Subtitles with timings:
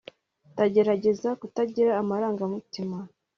[0.53, 2.97] ndagerageza kutagira amarangamutima